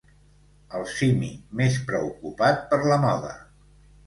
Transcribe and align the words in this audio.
El 0.79 0.87
simi 0.93 1.29
més 1.61 1.77
preocupat 1.93 2.65
per 2.73 2.81
la 2.89 2.99
moda. 3.05 3.37